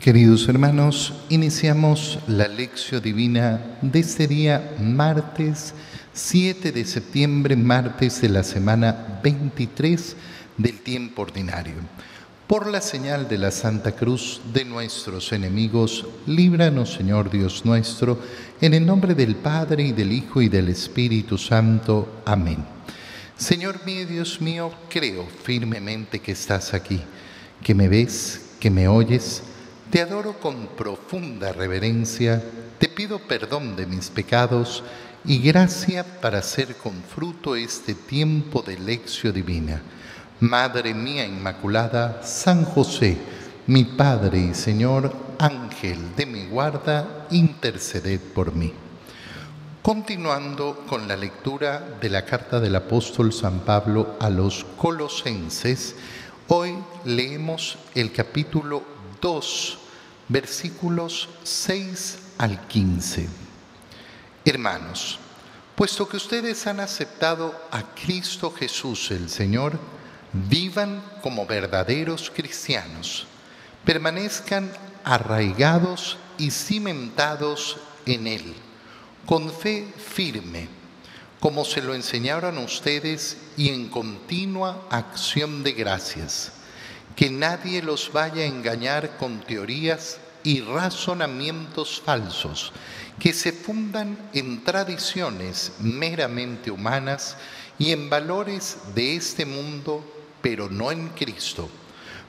[0.00, 5.74] Queridos hermanos, iniciamos la lección divina de este día martes
[6.12, 10.16] 7 de septiembre, martes de la semana 23
[10.56, 11.74] del tiempo ordinario.
[12.46, 18.20] Por la señal de la Santa Cruz de nuestros enemigos, líbranos Señor Dios nuestro,
[18.60, 22.22] en el nombre del Padre y del Hijo y del Espíritu Santo.
[22.24, 22.64] Amén.
[23.36, 27.00] Señor mío, Dios mío, creo firmemente que estás aquí,
[27.64, 29.42] que me ves, que me oyes
[29.90, 32.42] te adoro con profunda reverencia,
[32.78, 34.84] te pido perdón de mis pecados
[35.24, 39.82] y gracia para hacer con fruto este tiempo de lección divina.
[40.40, 43.16] Madre mía Inmaculada, San José,
[43.66, 48.72] mi Padre y Señor, Ángel de mi guarda, interceded por mí.
[49.82, 55.96] Continuando con la lectura de la carta del apóstol San Pablo a los colosenses,
[56.48, 56.74] hoy
[57.04, 59.78] leemos el capítulo 2,
[60.28, 63.28] versículos 6 al 15.
[64.44, 65.18] Hermanos,
[65.74, 69.78] puesto que ustedes han aceptado a Cristo Jesús el Señor,
[70.32, 73.26] vivan como verdaderos cristianos,
[73.84, 74.70] permanezcan
[75.04, 78.54] arraigados y cimentados en Él,
[79.26, 80.68] con fe firme,
[81.40, 86.52] como se lo enseñaron ustedes y en continua acción de gracias
[87.18, 92.70] que nadie los vaya a engañar con teorías y razonamientos falsos
[93.18, 97.36] que se fundan en tradiciones meramente humanas
[97.76, 100.04] y en valores de este mundo,
[100.40, 101.68] pero no en Cristo,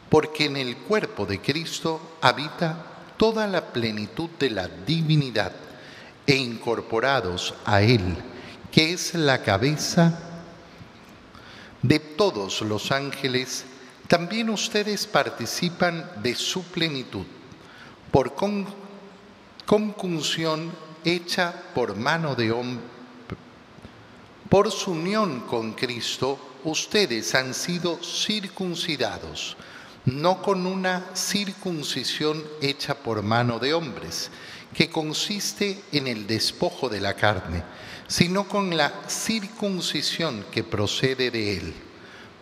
[0.10, 2.84] porque en el cuerpo de Cristo habita
[3.16, 5.52] toda la plenitud de la divinidad
[6.26, 8.16] e incorporados a Él,
[8.72, 10.18] que es la cabeza
[11.84, 13.66] de todos los ángeles,
[14.10, 17.28] también ustedes participan de su plenitud
[18.12, 18.34] por
[19.68, 20.72] concunción
[21.06, 22.84] hecha por mano de hombre.
[24.50, 29.56] Por su unión con Cristo, ustedes han sido circuncidados,
[30.06, 34.32] no con una circuncisión hecha por mano de hombres,
[34.74, 37.64] que consiste en el despojo de la carne,
[38.08, 41.76] sino con la circuncisión que procede de él,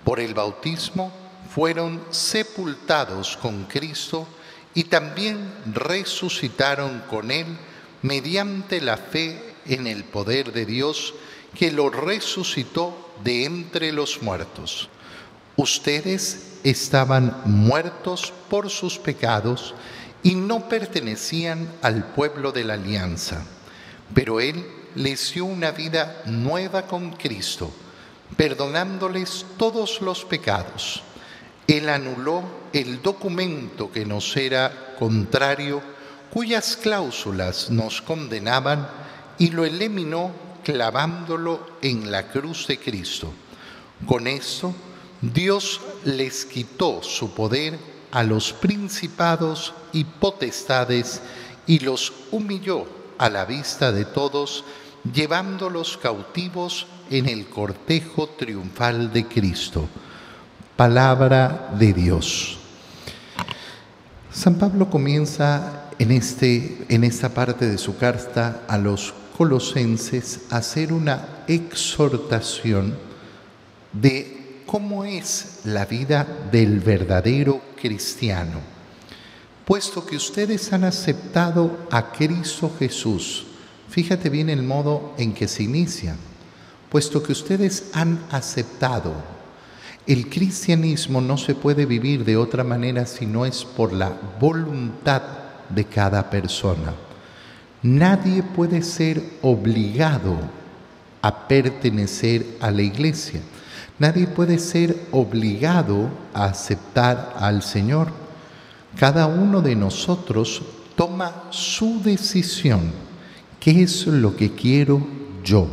[0.06, 1.26] por el bautismo
[1.57, 4.28] fueron sepultados con Cristo
[4.75, 7.47] y también resucitaron con Él
[8.03, 11.16] mediante la fe en el poder de Dios
[11.57, 14.88] que lo resucitó de entre los muertos.
[15.56, 19.74] Ustedes estaban muertos por sus pecados
[20.22, 23.44] y no pertenecían al pueblo de la alianza,
[24.13, 24.63] pero Él
[24.94, 27.74] les dio una vida nueva con Cristo,
[28.35, 31.01] perdonándoles todos los pecados
[31.67, 35.81] él anuló el documento que nos era contrario,
[36.31, 38.88] cuyas cláusulas nos condenaban,
[39.38, 40.31] y lo eliminó
[40.63, 43.31] clavándolo en la cruz de Cristo.
[44.07, 44.73] Con esto,
[45.22, 47.77] Dios les quitó su poder
[48.11, 51.22] a los principados y potestades
[51.67, 54.63] y los humilló a la vista de todos,
[55.13, 59.88] llevándolos cautivos en el cortejo triunfal de Cristo
[60.77, 62.59] palabra de Dios.
[64.31, 70.57] San Pablo comienza en, este, en esta parte de su carta a los colosenses a
[70.57, 72.95] hacer una exhortación
[73.91, 78.59] de cómo es la vida del verdadero cristiano.
[79.65, 83.47] Puesto que ustedes han aceptado a Cristo Jesús,
[83.89, 86.15] fíjate bien el modo en que se inicia,
[86.91, 89.36] puesto que ustedes han aceptado
[90.07, 95.22] el cristianismo no se puede vivir de otra manera si no es por la voluntad
[95.69, 96.94] de cada persona.
[97.84, 100.38] Nadie puede ser obligado
[101.22, 103.41] a pertenecer a la iglesia.
[104.00, 108.07] Nadie puede ser obligado a aceptar al Señor.
[108.97, 110.62] Cada uno de nosotros
[110.95, 112.92] toma su decisión.
[113.60, 115.06] ¿Qué es lo que quiero
[115.44, 115.68] yo?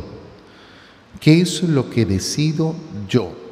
[1.21, 2.75] ¿Qué es lo que decido
[3.07, 3.44] yo?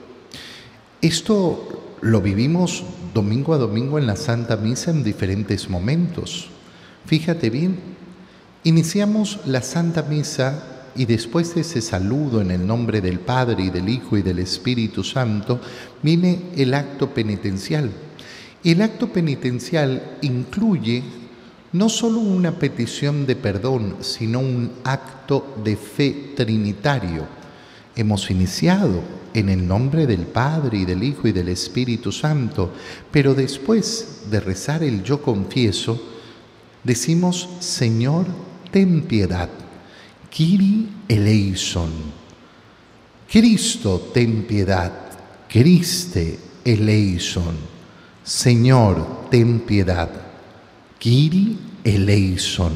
[1.03, 2.81] Esto lo vivimos
[3.13, 6.47] domingo a domingo en la Santa Misa en diferentes momentos.
[7.05, 7.77] Fíjate bien,
[8.63, 13.69] iniciamos la Santa Misa y después de ese saludo en el nombre del Padre y
[13.69, 15.59] del Hijo y del Espíritu Santo,
[16.01, 17.91] viene el acto penitencial.
[18.63, 21.03] El acto penitencial incluye
[21.73, 27.27] no solo una petición de perdón, sino un acto de fe trinitario
[27.95, 29.01] hemos iniciado
[29.33, 32.73] en el nombre del Padre y del Hijo y del Espíritu Santo,
[33.11, 36.01] pero después de rezar el yo confieso,
[36.83, 38.25] decimos, Señor,
[38.71, 39.49] ten piedad.
[40.29, 41.91] Kiri eleison.
[43.29, 44.91] Cristo, ten piedad.
[45.47, 47.55] Criste eleison.
[48.23, 50.09] Señor, ten piedad.
[50.97, 52.73] Kiri eleison.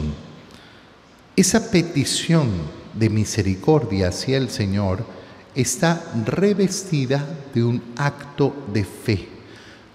[1.35, 2.49] Esa petición
[2.93, 5.16] de misericordia hacia el Señor
[5.61, 9.27] está revestida de un acto de fe,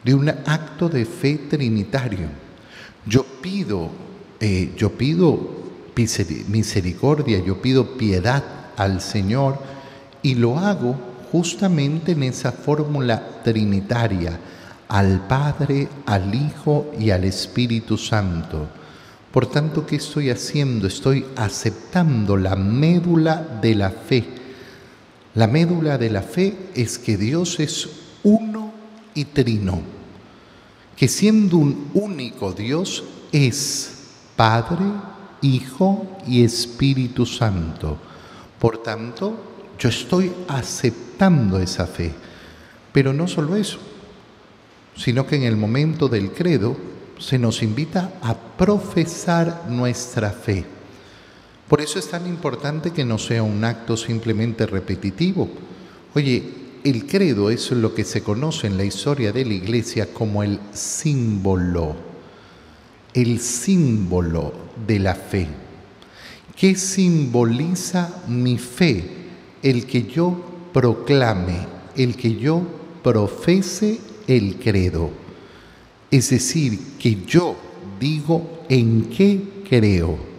[0.04, 2.26] de un acto de fe trinitario.
[3.06, 3.88] Yo pido,
[4.40, 5.62] eh, yo pido
[6.48, 8.42] misericordia, yo pido piedad
[8.76, 9.58] al Señor
[10.22, 10.96] y lo hago
[11.30, 14.38] justamente en esa fórmula trinitaria,
[14.88, 18.68] al Padre, al Hijo y al Espíritu Santo.
[19.30, 20.86] Por tanto, ¿qué estoy haciendo?
[20.86, 24.41] Estoy aceptando la médula de la fe.
[25.34, 27.88] La médula de la fe es que Dios es
[28.22, 28.72] uno
[29.14, 29.80] y trino,
[30.96, 33.02] que siendo un único Dios
[33.32, 33.92] es
[34.36, 34.84] Padre,
[35.40, 37.98] Hijo y Espíritu Santo.
[38.58, 39.36] Por tanto,
[39.78, 42.12] yo estoy aceptando esa fe.
[42.92, 43.78] Pero no solo eso,
[44.94, 46.76] sino que en el momento del credo
[47.18, 50.64] se nos invita a profesar nuestra fe.
[51.72, 55.48] Por eso es tan importante que no sea un acto simplemente repetitivo.
[56.14, 56.42] Oye,
[56.84, 60.60] el credo es lo que se conoce en la historia de la iglesia como el
[60.74, 61.96] símbolo,
[63.14, 64.52] el símbolo
[64.86, 65.48] de la fe.
[66.54, 69.02] ¿Qué simboliza mi fe?
[69.62, 71.66] El que yo proclame,
[71.96, 72.60] el que yo
[73.02, 75.08] profese el credo.
[76.10, 77.56] Es decir, que yo
[77.98, 80.31] digo en qué creo.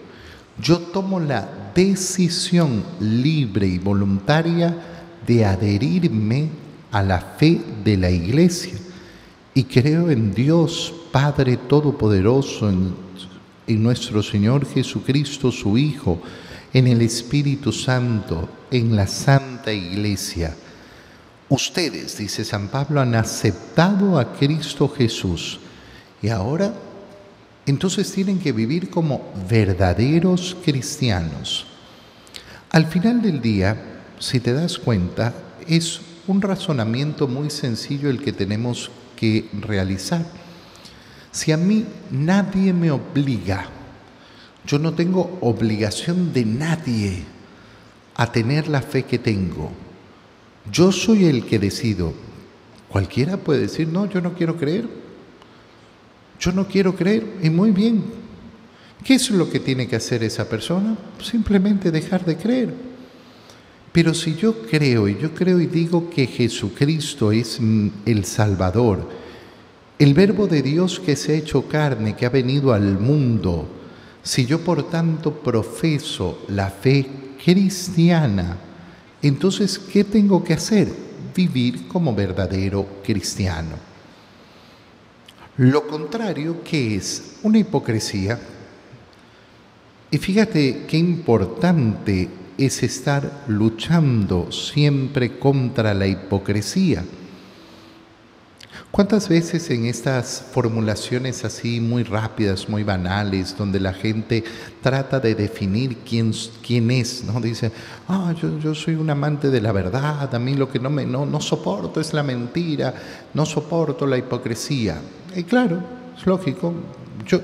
[0.62, 4.76] Yo tomo la decisión libre y voluntaria
[5.26, 6.50] de adherirme
[6.92, 8.74] a la fe de la iglesia
[9.54, 13.04] y creo en Dios Padre Todopoderoso, en,
[13.68, 16.22] nuestro Señor Jesucristo, su Hijo,
[16.74, 20.56] en el Espíritu Santo, en la Santa Iglesia.
[21.50, 25.60] Ustedes, dice San Pablo, han aceptado a Cristo Jesús
[26.22, 26.74] y ahora,
[27.66, 31.66] entonces tienen que vivir como verdaderos cristianos.
[32.70, 35.34] Al final del día, si te das cuenta,
[35.68, 40.26] es un razonamiento muy sencillo el que tenemos que realizar.
[41.32, 43.68] Si a mí nadie me obliga,
[44.66, 47.24] yo no tengo obligación de nadie
[48.16, 49.72] a tener la fe que tengo.
[50.72, 52.14] Yo soy el que decido.
[52.90, 54.88] Cualquiera puede decir, no, yo no quiero creer.
[56.44, 58.04] Yo no quiero creer y muy bien.
[59.02, 60.98] ¿Qué es lo que tiene que hacer esa persona?
[61.22, 62.74] Simplemente dejar de creer.
[63.94, 67.62] Pero si yo creo y yo creo y digo que Jesucristo es
[68.06, 69.10] el Salvador,
[69.98, 73.66] el verbo de Dios que se ha hecho carne, que ha venido al mundo,
[74.22, 77.08] si yo por tanto profeso la fe
[77.42, 78.58] cristiana,
[79.22, 80.92] entonces ¿qué tengo que hacer?
[81.34, 83.93] Vivir como verdadero cristiano.
[85.58, 88.40] Lo contrario, que es una hipocresía.
[90.10, 97.04] Y fíjate qué importante es estar luchando siempre contra la hipocresía.
[98.94, 104.44] ¿Cuántas veces en estas formulaciones así muy rápidas, muy banales, donde la gente
[104.84, 106.32] trata de definir quién,
[106.62, 107.42] quién es, ¿no?
[107.42, 107.72] Dice,
[108.08, 111.08] ah, yo, yo, soy un amante de la verdad, a mí lo que no, me,
[111.08, 112.94] no, no soporto es la mentira,
[113.34, 115.02] no soporto la hipocresía.
[115.36, 115.82] Y claro,
[116.16, 116.72] es lógico.
[117.26, 117.42] Yo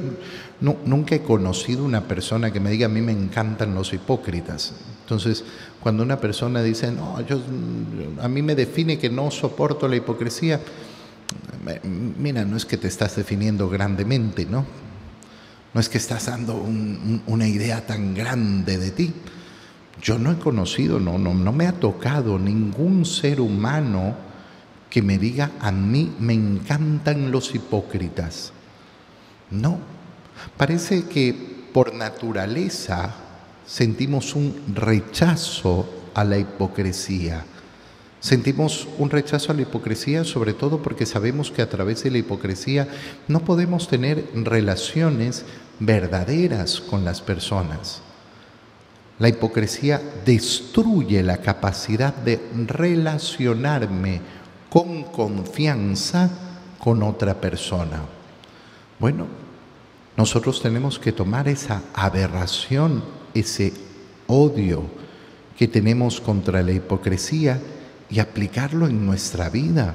[0.61, 4.75] nunca he conocido una persona que me diga a mí me encantan los hipócritas.
[5.01, 5.43] Entonces,
[5.79, 7.41] cuando una persona dice, no, yo,
[8.21, 10.59] a mí me define que no soporto la hipocresía,
[12.17, 14.65] mira, no es que te estás definiendo grandemente, ¿no?
[15.73, 19.13] No es que estás dando una idea tan grande de ti.
[20.01, 24.15] Yo no he conocido, no, no, no me ha tocado ningún ser humano
[24.89, 28.51] que me diga a mí me encantan los hipócritas.
[29.51, 29.79] No,
[30.57, 31.33] parece que
[31.73, 33.13] por naturaleza
[33.65, 37.45] sentimos un rechazo a la hipocresía.
[38.19, 42.17] Sentimos un rechazo a la hipocresía sobre todo porque sabemos que a través de la
[42.17, 42.87] hipocresía
[43.29, 45.45] no podemos tener relaciones
[45.79, 48.01] verdaderas con las personas.
[49.19, 54.21] La hipocresía destruye la capacidad de relacionarme
[54.69, 56.29] con confianza
[56.77, 58.01] con otra persona.
[58.99, 59.27] Bueno,
[60.17, 63.73] nosotros tenemos que tomar esa aberración, ese
[64.27, 64.83] odio
[65.57, 67.61] que tenemos contra la hipocresía
[68.09, 69.93] y aplicarlo en nuestra vida.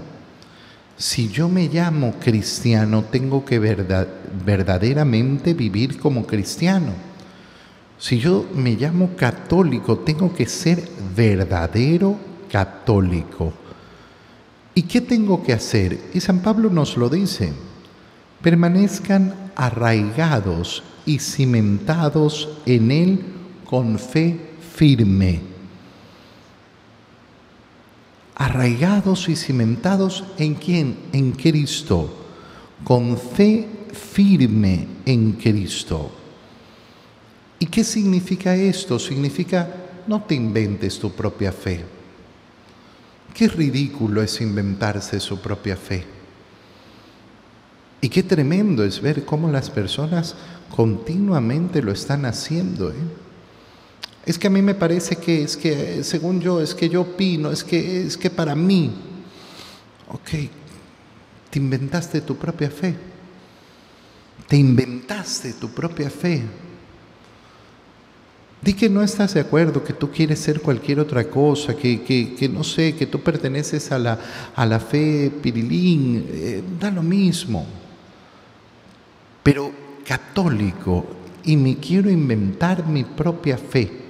[0.97, 6.93] Si yo me llamo cristiano, tengo que verdaderamente vivir como cristiano.
[7.99, 12.17] Si yo me llamo católico, tengo que ser verdadero
[12.51, 13.53] católico.
[14.75, 15.99] ¿Y qué tengo que hacer?
[16.15, 17.53] Y San Pablo nos lo dice.
[18.43, 23.25] Permanezcan arraigados y cimentados en Él
[23.65, 24.39] con fe
[24.77, 25.54] firme
[28.35, 30.97] arraigados y cimentados en quién?
[31.13, 32.13] En Cristo,
[32.83, 36.11] con fe firme en Cristo.
[37.59, 38.99] ¿Y qué significa esto?
[38.99, 39.69] Significa
[40.07, 41.85] no te inventes tu propia fe.
[43.33, 46.05] Qué ridículo es inventarse su propia fe.
[48.01, 50.37] Y qué tremendo es ver cómo las personas
[50.75, 52.91] continuamente lo están haciendo.
[52.91, 53.24] ¿eh?
[54.27, 57.51] Es que a mí me parece que es que, según yo, es que yo opino,
[57.51, 58.91] es que, es que para mí.
[60.09, 60.31] Ok,
[61.51, 62.95] te inventaste tu propia fe.
[64.49, 66.43] Te inventaste tu propia fe.
[68.63, 72.49] Di que no estás de acuerdo, que tú quieres ser cualquier otra cosa, que, que,
[72.49, 74.19] no sé, que tú perteneces a la,
[74.57, 77.67] a la fe pirilín, eh, da lo mismo.
[79.43, 79.71] Pero
[80.07, 81.05] católico,
[81.45, 84.04] y me quiero inventar mi propia fe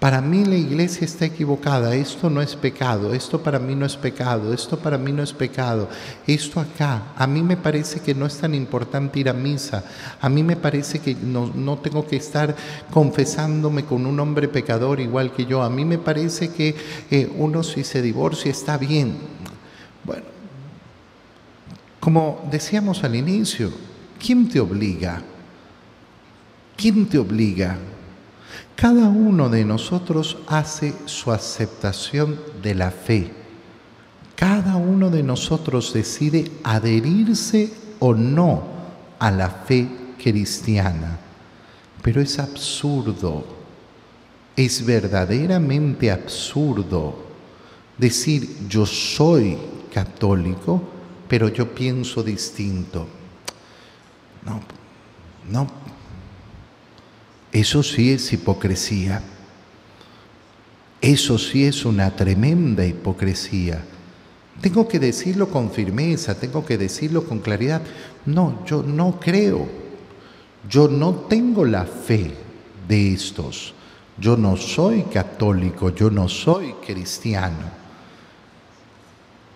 [0.00, 3.98] para mí la iglesia está equivocada, esto no es pecado, esto para mí no es
[3.98, 5.90] pecado, esto para mí no es pecado,
[6.26, 9.84] esto acá, a mí me parece que no es tan importante ir a misa,
[10.18, 12.56] a mí me parece que no, tengo que estar
[12.90, 16.74] confesándome con un hombre pecador igual que yo, a mí me parece que
[17.10, 19.18] eh, uno si se divorcia está bien.
[20.02, 20.24] Bueno,
[22.00, 23.70] como decíamos al inicio,
[24.18, 25.22] ¿quién te obliga?
[26.74, 27.76] ¿Quién te obliga?
[28.80, 33.30] Cada uno de nosotros hace su aceptación de la fe.
[34.34, 38.62] Cada uno de nosotros decide adherirse o no
[39.18, 41.18] a la fe cristiana.
[42.00, 43.44] Pero es absurdo,
[44.56, 47.26] es verdaderamente absurdo
[47.98, 49.58] decir yo soy
[49.92, 50.82] católico,
[51.28, 53.06] pero yo pienso distinto.
[54.46, 54.62] No,
[55.50, 55.66] no
[57.52, 59.22] eso sí es hipocresía.
[61.00, 63.82] Eso sí es una tremenda hipocresía.
[64.60, 67.82] Tengo que decirlo con firmeza, tengo que decirlo con claridad.
[68.26, 69.66] No, yo no creo.
[70.68, 72.34] Yo no tengo la fe
[72.86, 73.74] de estos.
[74.18, 77.80] Yo no soy católico, yo no soy cristiano.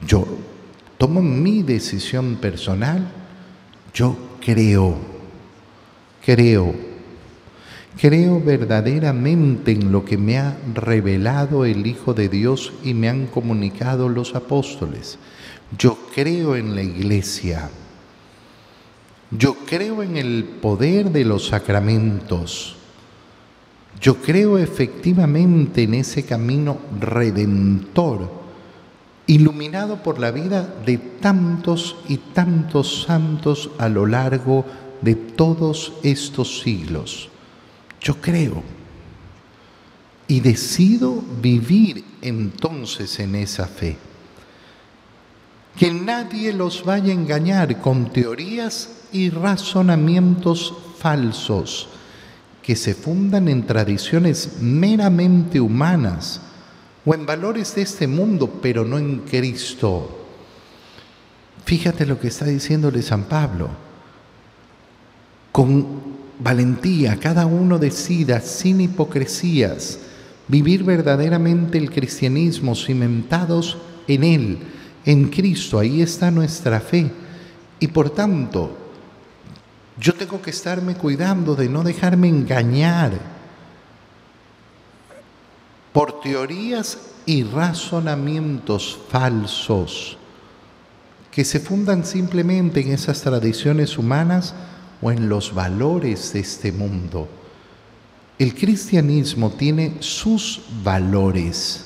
[0.06, 0.26] Yo
[0.96, 3.06] tomo mi decisión personal,
[3.92, 4.96] yo creo,
[6.24, 6.93] creo
[8.00, 13.26] Creo verdaderamente en lo que me ha revelado el Hijo de Dios y me han
[13.26, 15.18] comunicado los apóstoles.
[15.78, 17.70] Yo creo en la iglesia.
[19.30, 22.76] Yo creo en el poder de los sacramentos.
[24.00, 28.30] Yo creo efectivamente en ese camino redentor,
[29.28, 34.64] iluminado por la vida de tantos y tantos santos a lo largo
[35.00, 37.30] de todos estos siglos.
[38.04, 38.62] Yo creo.
[40.28, 43.96] Y decido vivir entonces en esa fe.
[45.76, 51.88] Que nadie los vaya a engañar con teorías y razonamientos falsos
[52.62, 56.40] que se fundan en tradiciones meramente humanas
[57.04, 60.26] o en valores de este mundo, pero no en Cristo.
[61.64, 63.68] Fíjate lo que está diciéndole San Pablo.
[65.52, 66.03] Con
[66.38, 69.98] valentía, cada uno decida sin hipocresías
[70.48, 74.58] vivir verdaderamente el cristianismo cimentados en Él,
[75.04, 77.10] en Cristo, ahí está nuestra fe.
[77.80, 78.76] Y por tanto,
[79.98, 83.12] yo tengo que estarme cuidando de no dejarme engañar
[85.92, 90.18] por teorías y razonamientos falsos
[91.30, 94.54] que se fundan simplemente en esas tradiciones humanas
[95.04, 97.28] o en los valores de este mundo.
[98.38, 101.84] El cristianismo tiene sus valores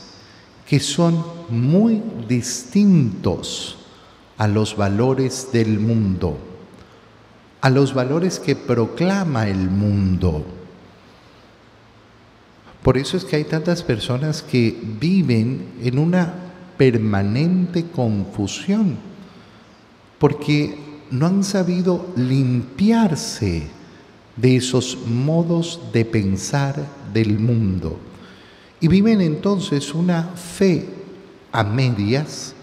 [0.67, 3.77] que son muy distintos
[4.37, 6.39] a los valores del mundo,
[7.61, 10.45] a los valores que proclama el mundo.
[12.85, 16.35] Por eso es que hay tantas personas que viven en una
[16.77, 18.97] permanente confusión,
[20.21, 23.65] porque no han sabido limpiarse
[24.37, 27.99] de esos modos de pensar del mundo.
[28.81, 30.89] Y viven entonces una fe
[31.51, 32.55] a medias,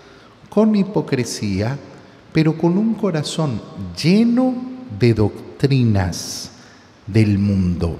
[0.49, 1.77] con hipocresía,
[2.31, 3.61] pero con un corazón
[4.01, 4.55] lleno
[4.97, 6.51] de doctrinas
[7.07, 7.97] del mundo,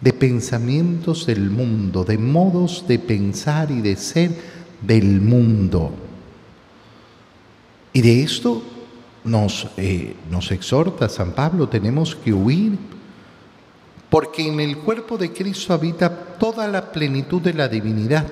[0.00, 4.30] de pensamientos del mundo, de modos de pensar y de ser
[4.80, 5.92] del mundo.
[7.92, 8.62] Y de esto
[9.24, 12.78] nos, eh, nos exhorta San Pablo, tenemos que huir,
[14.10, 18.26] porque en el cuerpo de Cristo habita toda la plenitud de la divinidad.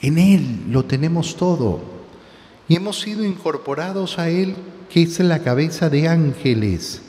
[0.00, 1.80] En Él lo tenemos todo.
[2.66, 4.56] Y hemos sido incorporados a Él,
[4.88, 7.02] que es la cabeza de ángeles.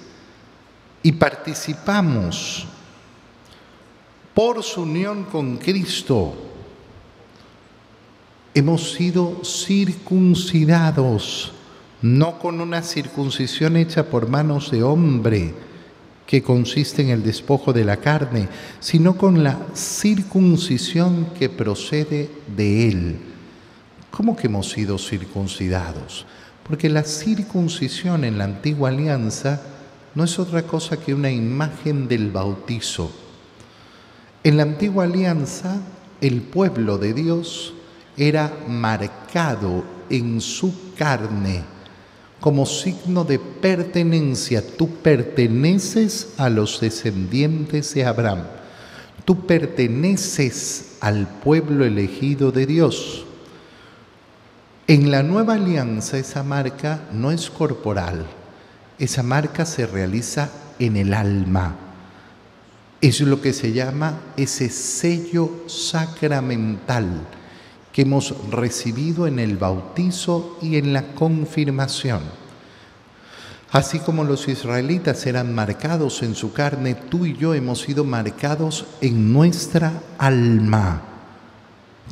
[1.02, 2.68] Y participamos
[4.34, 6.34] por su unión con Cristo.
[8.54, 11.54] Hemos sido circuncidados
[12.04, 15.54] no con una circuncisión hecha por manos de hombre,
[16.28, 18.50] que consiste en el despojo de la carne,
[18.82, 23.18] sino con la circuncisión que procede de Él.
[24.12, 26.26] ¿Cómo que hemos sido circuncidados?
[26.68, 29.62] Porque la circuncisión en la antigua alianza
[30.14, 33.12] no es otra cosa que una imagen del bautizo.
[34.44, 35.82] En la antigua alianza,
[36.20, 37.74] el pueblo de Dios
[38.18, 41.73] era marcado en su carne
[42.44, 44.62] como signo de pertenencia.
[44.76, 48.44] Tú perteneces a los descendientes de Abraham.
[49.24, 53.24] Tú perteneces al pueblo elegido de Dios.
[54.88, 58.26] En la nueva alianza esa marca no es corporal,
[59.00, 61.78] esa marca se realiza en el alma.
[63.00, 67.26] Es lo que se llama ese sello sacramental
[67.94, 72.22] que hemos recibido en el bautizo y en la confirmación.
[73.72, 78.86] Así como los israelitas eran marcados en su carne, tú y yo hemos sido marcados
[79.00, 81.02] en nuestra alma.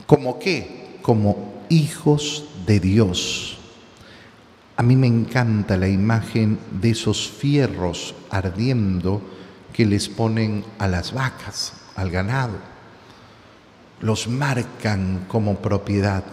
[0.05, 0.99] ¿Como qué?
[1.01, 3.57] Como hijos de Dios.
[4.77, 9.21] A mí me encanta la imagen de esos fierros ardiendo
[9.73, 12.70] que les ponen a las vacas, al ganado
[14.01, 16.23] los marcan como propiedad.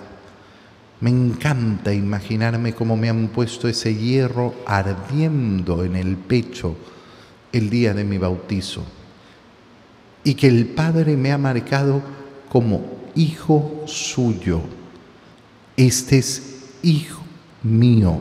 [1.00, 6.76] Me encanta imaginarme cómo me han puesto ese hierro ardiendo en el pecho
[7.52, 8.82] el día de mi bautizo
[10.24, 12.02] y que el Padre me ha marcado
[12.48, 14.60] como hijo suyo.
[15.76, 17.22] Este es hijo
[17.62, 18.20] mío.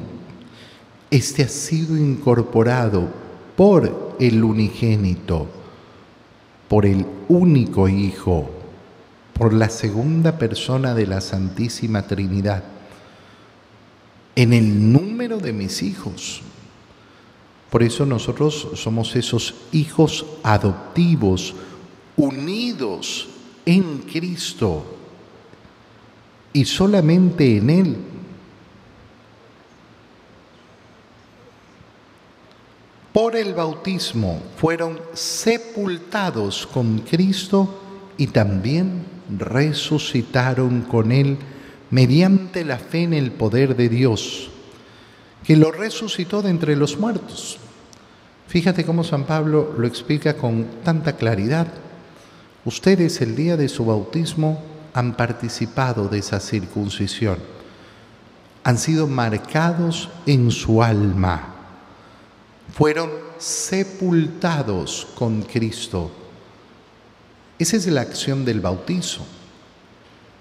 [1.10, 3.10] Este ha sido incorporado
[3.56, 5.48] por el unigénito,
[6.68, 8.57] por el único Hijo
[9.38, 12.64] por la segunda persona de la Santísima Trinidad,
[14.36, 16.42] en el número de mis hijos.
[17.70, 21.54] Por eso nosotros somos esos hijos adoptivos,
[22.16, 23.28] unidos
[23.66, 24.86] en Cristo
[26.54, 27.98] y solamente en Él.
[33.14, 37.82] Por el bautismo fueron sepultados con Cristo
[38.16, 41.38] y también resucitaron con Él
[41.90, 44.50] mediante la fe en el poder de Dios,
[45.44, 47.58] que lo resucitó de entre los muertos.
[48.48, 51.68] Fíjate cómo San Pablo lo explica con tanta claridad.
[52.66, 54.62] Ustedes el día de su bautismo
[54.94, 57.38] han participado de esa circuncisión,
[58.64, 61.56] han sido marcados en su alma,
[62.74, 66.12] fueron sepultados con Cristo
[67.60, 69.26] esa es la acción del bautizo.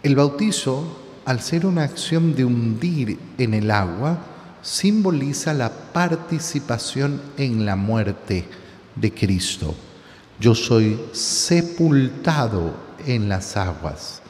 [0.02, 0.84] El bautizo,
[1.24, 4.18] al ser una acción de hundir en el agua,
[4.62, 8.44] simboliza la participación en la muerte
[8.94, 9.74] de Cristo.
[10.38, 12.74] Yo soy sepultado
[13.06, 14.20] en las aguas,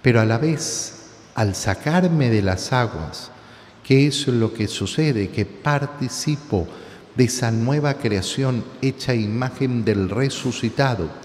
[0.00, 3.30] pero a la vez, al sacarme de las aguas,
[3.82, 5.28] ¿qué es lo que sucede?
[5.28, 6.66] Que participo
[7.14, 11.23] de esa nueva creación hecha imagen del resucitado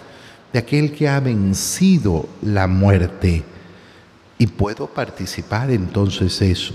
[0.53, 3.43] de aquel que ha vencido la muerte.
[4.37, 6.73] Y puedo participar entonces eso.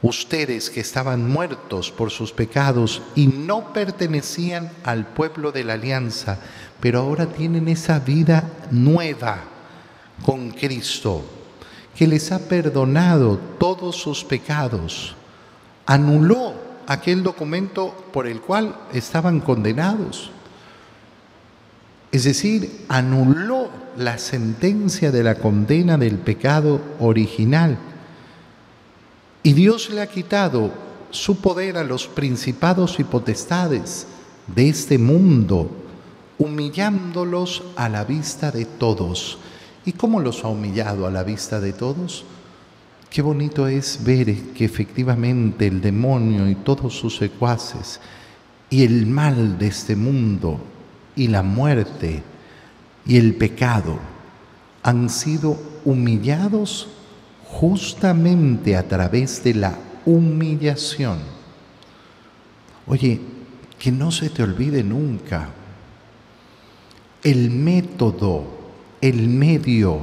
[0.00, 6.38] Ustedes que estaban muertos por sus pecados y no pertenecían al pueblo de la alianza,
[6.78, 9.42] pero ahora tienen esa vida nueva
[10.24, 11.24] con Cristo,
[11.96, 15.16] que les ha perdonado todos sus pecados,
[15.84, 16.54] anuló
[16.86, 20.30] aquel documento por el cual estaban condenados
[22.10, 27.78] es decir, anuló la sentencia de la condena del pecado original.
[29.42, 30.72] Y Dios le ha quitado
[31.10, 34.06] su poder a los principados y potestades
[34.46, 35.70] de este mundo,
[36.38, 39.38] humillándolos a la vista de todos.
[39.84, 42.24] ¿Y cómo los ha humillado a la vista de todos?
[43.10, 48.00] Qué bonito es ver que efectivamente el demonio y todos sus secuaces
[48.70, 50.60] y el mal de este mundo
[51.18, 52.22] y la muerte
[53.04, 53.98] y el pecado
[54.82, 56.88] han sido humillados
[57.44, 59.76] justamente a través de la
[60.06, 61.18] humillación.
[62.86, 63.20] Oye,
[63.78, 65.50] que no se te olvide nunca
[67.24, 68.44] el método,
[69.00, 70.00] el medio,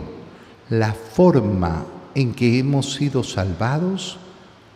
[0.69, 4.17] la forma en que hemos sido salvados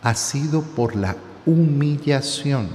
[0.02, 2.68] ha sido por la humillación.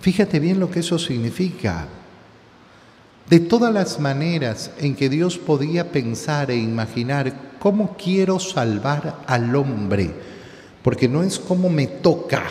[0.00, 1.88] Fíjate bien lo que eso significa.
[3.30, 9.54] De todas las maneras en que Dios podía pensar e imaginar cómo quiero salvar al
[9.54, 10.10] hombre,
[10.82, 12.42] porque no es como me toca,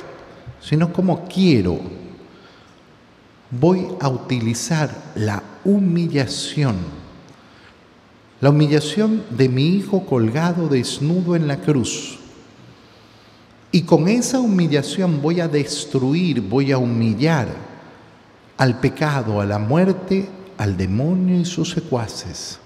[0.61, 1.81] sino como quiero,
[3.51, 6.77] voy a utilizar la humillación,
[8.39, 12.19] la humillación de mi hijo colgado desnudo en la cruz.
[13.73, 17.49] Y con esa humillación voy a destruir, voy a humillar
[18.55, 22.59] al pecado, a la muerte al demonio y sus secuaces.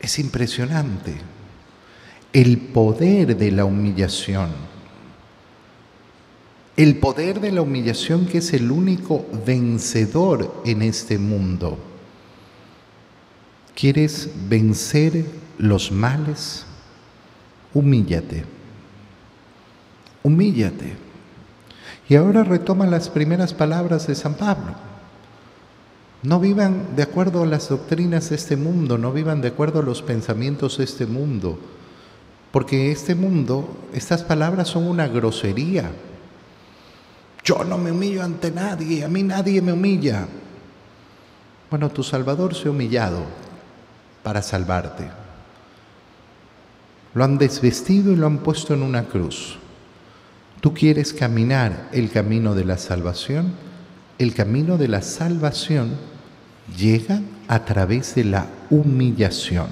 [0.00, 1.14] Es impresionante
[2.32, 4.48] el poder de la humillación.
[6.78, 11.78] El poder de la humillación que es el único vencedor en este mundo.
[13.74, 15.26] ¿Quieres vencer
[15.58, 16.64] los males?
[17.74, 18.46] Humíllate.
[20.22, 20.96] Humíllate.
[22.08, 24.91] Y ahora retoma las primeras palabras de San Pablo.
[26.22, 29.82] No vivan de acuerdo a las doctrinas de este mundo, no vivan de acuerdo a
[29.82, 31.58] los pensamientos de este mundo,
[32.52, 35.90] porque este mundo, estas palabras son una grosería.
[37.42, 40.28] Yo no me humillo ante nadie, a mí nadie me humilla.
[41.68, 43.24] Bueno, tu Salvador se ha humillado
[44.22, 45.10] para salvarte.
[47.14, 49.58] Lo han desvestido y lo han puesto en una cruz.
[50.60, 53.54] ¿Tú quieres caminar el camino de la salvación?
[54.18, 56.11] El camino de la salvación
[56.76, 59.68] llega a través de la humillación.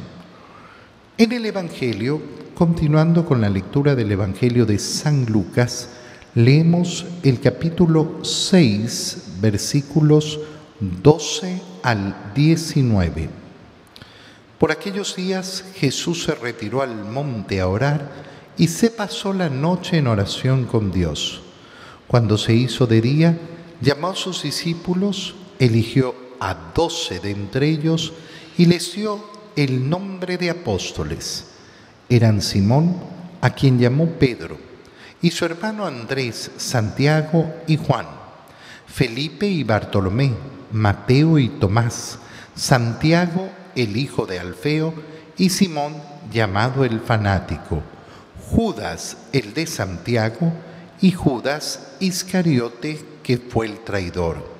[1.19, 2.21] En el Evangelio,
[2.55, 5.91] continuando con la lectura del Evangelio de San Lucas,
[6.35, 10.41] leemos el capítulo 6, versículos
[10.81, 13.29] 12 al 19.
[14.59, 18.11] Por aquellos días Jesús se retiró al monte a orar
[18.57, 21.43] y se pasó la noche en oración con Dios.
[22.07, 23.39] Cuando se hizo de día,
[23.81, 28.13] llamó a sus discípulos, eligió a doce de entre ellos
[28.57, 29.23] y les dio
[29.57, 31.47] el nombre de apóstoles.
[32.09, 32.97] Eran Simón,
[33.41, 34.59] a quien llamó Pedro,
[35.23, 38.07] y su hermano Andrés, Santiago y Juan,
[38.87, 40.33] Felipe y Bartolomé,
[40.73, 42.19] Mateo y Tomás,
[42.55, 44.95] Santiago el hijo de Alfeo
[45.37, 45.95] y Simón
[46.33, 47.83] llamado el fanático,
[48.51, 50.53] Judas el de Santiago
[51.01, 54.60] y Judas Iscariote que fue el traidor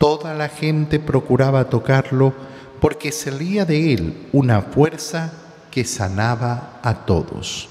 [0.00, 2.32] Toda la gente procuraba tocarlo
[2.80, 5.30] porque salía de él una fuerza
[5.70, 7.68] que sanaba a todos.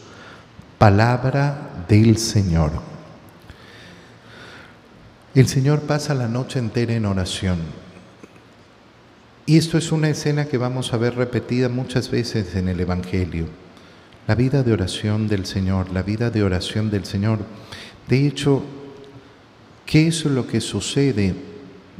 [0.77, 2.71] Palabra del Señor.
[5.33, 7.57] El Señor pasa la noche entera en oración.
[9.47, 13.47] Y esto es una escena que vamos a ver repetida muchas veces en el Evangelio.
[14.27, 17.39] La vida de oración del Señor, la vida de oración del Señor.
[18.07, 18.61] De hecho,
[19.87, 21.48] ¿qué es lo que sucede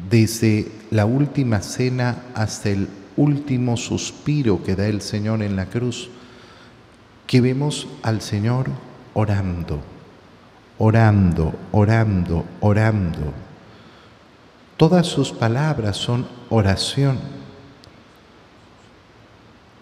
[0.09, 6.09] desde la última cena hasta el último suspiro que da el Señor en la cruz,
[7.27, 8.69] que vemos al Señor
[9.13, 9.81] orando,
[10.77, 13.33] orando, orando, orando.
[14.77, 17.19] Todas sus palabras son oración.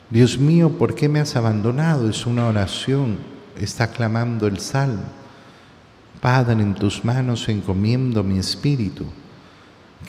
[0.09, 2.09] Dios mío, ¿por qué me has abandonado?
[2.09, 3.17] Es una oración,
[3.59, 5.03] está clamando el salmo.
[6.21, 9.05] Padre, en tus manos encomiendo mi espíritu.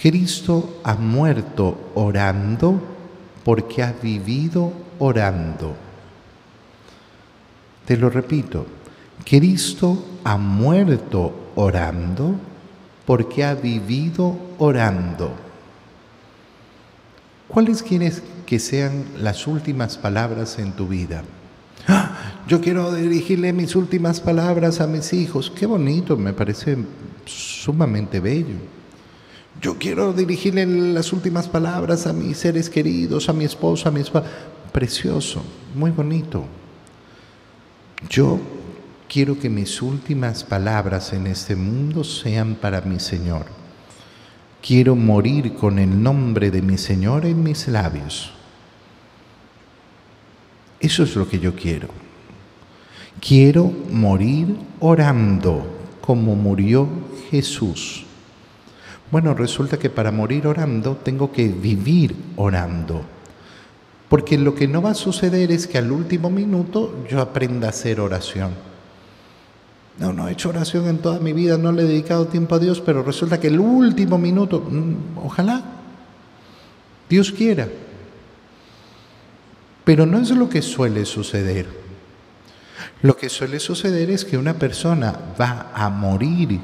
[0.01, 2.81] Cristo ha muerto orando
[3.45, 5.75] porque ha vivido orando.
[7.85, 8.67] Te lo repito,
[9.25, 12.35] Cristo ha muerto orando
[13.07, 15.33] porque ha vivido orando.
[17.49, 21.25] ¿Cuáles quieres que sean las últimas palabras en tu vida?
[21.89, 22.15] ¡Ah!
[22.47, 25.51] Yo quiero dirigirle mis últimas palabras a mis hijos.
[25.51, 26.77] Qué bonito, me parece
[27.25, 28.78] sumamente bello.
[29.61, 34.01] Yo quiero dirigirle las últimas palabras a mis seres queridos, a mi esposa, a mi
[34.01, 34.27] esposa.
[34.73, 35.43] Precioso,
[35.75, 36.45] muy bonito.
[38.09, 38.39] Yo
[39.09, 43.47] quiero que mis últimas palabras en este mundo sean para mi Señor.
[44.63, 48.33] Quiero morir con el nombre de mi Señor en mis labios.
[50.79, 51.89] Eso es lo que yo quiero.
[53.21, 55.67] Quiero morir orando
[56.01, 56.89] como murió
[57.31, 58.08] Jesús.
[59.11, 63.03] Bueno, resulta que para morir orando tengo que vivir orando.
[64.09, 67.71] Porque lo que no va a suceder es que al último minuto yo aprenda a
[67.71, 68.53] hacer oración.
[69.99, 72.59] No, no he hecho oración en toda mi vida, no le he dedicado tiempo a
[72.59, 75.63] Dios, pero resulta que el último minuto, mm, ojalá,
[77.09, 77.69] Dios quiera.
[79.85, 81.67] Pero no es lo que suele suceder.
[83.03, 86.61] Lo que suele suceder es que una persona va a morir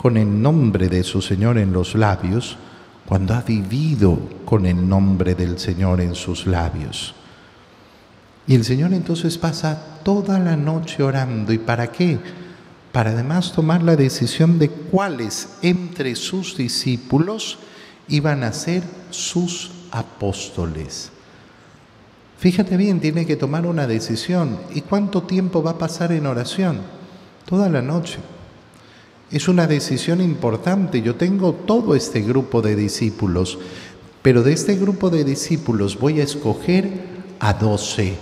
[0.00, 2.56] con el nombre de su Señor en los labios
[3.04, 7.14] cuando ha vivido con el nombre del Señor en sus labios.
[8.46, 11.52] Y el Señor entonces pasa toda la noche orando.
[11.52, 12.18] ¿Y para qué?
[12.92, 17.58] Para además tomar la decisión de cuáles entre sus discípulos
[18.08, 21.10] iban a ser sus apóstoles.
[22.38, 24.60] Fíjate bien, tiene que tomar una decisión.
[24.74, 26.78] ¿Y cuánto tiempo va a pasar en oración?
[27.44, 28.18] Toda la noche.
[29.30, 31.02] Es una decisión importante.
[31.02, 33.58] Yo tengo todo este grupo de discípulos,
[34.22, 36.90] pero de este grupo de discípulos voy a escoger
[37.38, 38.16] a doce,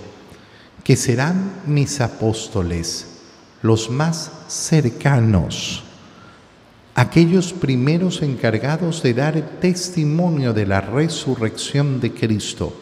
[0.85, 3.21] que serán mis apóstoles,
[3.63, 5.83] los más cercanos,
[6.95, 12.75] aquellos primeros encargados de dar testimonio de la resurrección de Cristo.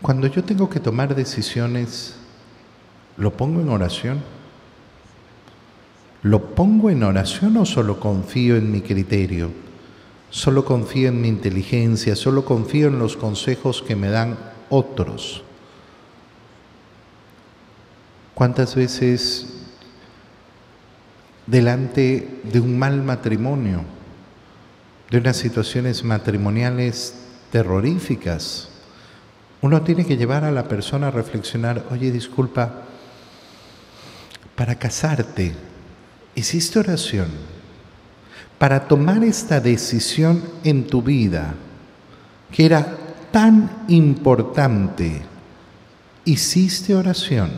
[0.00, 2.16] Cuando yo tengo que tomar decisiones,
[3.18, 4.39] ¿lo pongo en oración?
[6.22, 9.50] ¿Lo pongo en oración o solo confío en mi criterio?
[10.28, 15.42] Solo confío en mi inteligencia, solo confío en los consejos que me dan otros.
[18.34, 19.60] ¿Cuántas veces
[21.46, 23.82] delante de un mal matrimonio,
[25.10, 27.14] de unas situaciones matrimoniales
[27.50, 28.68] terroríficas,
[29.62, 32.84] uno tiene que llevar a la persona a reflexionar, oye, disculpa,
[34.54, 35.54] para casarte,
[36.34, 37.28] hiciste oración
[38.58, 41.54] para tomar esta decisión en tu vida
[42.52, 42.96] que era
[43.30, 45.22] tan importante,
[46.24, 47.50] hiciste oración.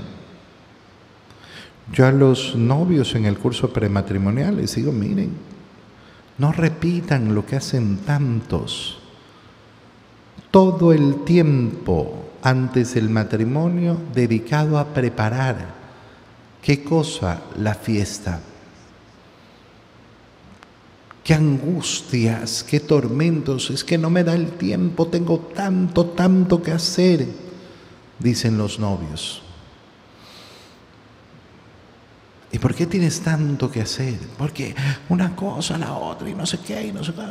[1.93, 5.33] Yo a los novios en el curso prematrimonial les digo, miren,
[6.39, 8.99] no repitan lo que hacen tantos.
[10.51, 15.83] Todo el tiempo antes del matrimonio dedicado a preparar.
[16.63, 17.43] ¿Qué cosa?
[17.57, 18.41] La fiesta
[21.25, 26.73] qué angustias, qué tormentos, es que no me da el tiempo, tengo tanto, tanto que
[26.73, 27.27] hacer,
[28.19, 29.43] dicen los novios.
[32.51, 34.19] ¿Y por qué tienes tanto que hacer?
[34.37, 34.75] Porque
[35.09, 37.23] una cosa, la otra, y no sé qué, y no sé qué.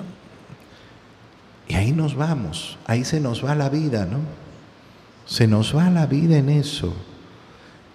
[1.73, 4.19] Y ahí nos vamos, ahí se nos va la vida, ¿no?
[5.25, 6.93] Se nos va la vida en eso.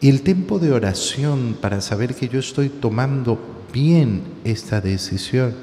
[0.00, 3.40] Y el tiempo de oración para saber que yo estoy tomando
[3.72, 5.54] bien esta decisión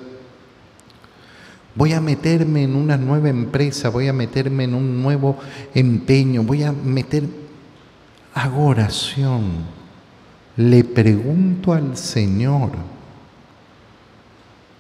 [1.76, 5.38] Voy a meterme en una nueva empresa, voy a meterme en un nuevo
[5.74, 7.24] empeño, voy a meter...
[8.36, 9.44] Hago oración.
[10.58, 12.72] Le pregunto al Señor,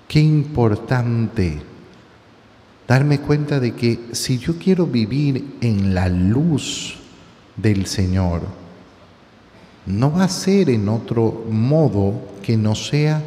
[0.07, 1.61] qué importante
[2.87, 6.95] darme cuenta de que si yo quiero vivir en la luz
[7.55, 8.41] del Señor,
[9.85, 13.21] no va a ser en otro modo que no sea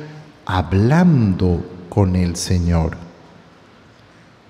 [0.44, 3.05] hablando con el Señor.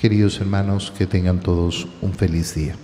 [0.00, 2.76] Queridos hermanos, que tengan todos un feliz día.